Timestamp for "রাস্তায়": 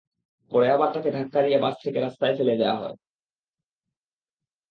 1.99-2.33